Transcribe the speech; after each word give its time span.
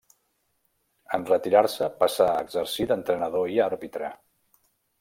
En 1.17 1.25
retirar-se 1.31 1.89
passà 2.01 2.29
a 2.37 2.41
exercir 2.47 2.89
d'entrenador 2.93 3.55
i 3.59 3.63
àrbitre. 3.69 4.13